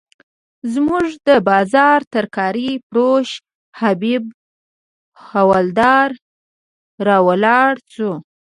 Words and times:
زموږ 0.73 1.07
د 1.27 1.29
بازار 1.49 1.99
ترکاري 2.13 2.71
فروش 2.87 3.29
حبیب 3.79 4.23
حوالدار 5.31 6.09
راولاړ 7.07 7.73
شو. 7.93 8.11